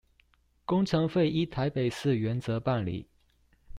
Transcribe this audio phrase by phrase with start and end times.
[0.65, 3.05] 工程費依臺北市原則辦理